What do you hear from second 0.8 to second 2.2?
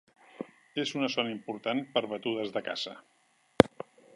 És una zona important per a